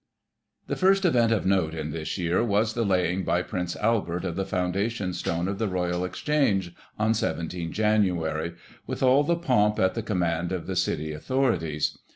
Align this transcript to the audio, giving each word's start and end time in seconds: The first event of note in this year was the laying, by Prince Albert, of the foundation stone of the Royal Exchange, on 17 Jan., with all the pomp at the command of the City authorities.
The 0.65 0.75
first 0.75 1.05
event 1.05 1.31
of 1.31 1.45
note 1.45 1.75
in 1.75 1.91
this 1.91 2.17
year 2.17 2.43
was 2.43 2.73
the 2.73 2.83
laying, 2.83 3.23
by 3.23 3.43
Prince 3.43 3.75
Albert, 3.75 4.25
of 4.25 4.35
the 4.35 4.47
foundation 4.47 5.13
stone 5.13 5.47
of 5.47 5.59
the 5.59 5.67
Royal 5.67 6.03
Exchange, 6.03 6.73
on 6.97 7.13
17 7.13 7.71
Jan., 7.71 8.17
with 8.87 9.03
all 9.03 9.23
the 9.23 9.35
pomp 9.35 9.77
at 9.77 9.93
the 9.93 10.01
command 10.01 10.51
of 10.51 10.65
the 10.65 10.75
City 10.75 11.13
authorities. 11.13 11.99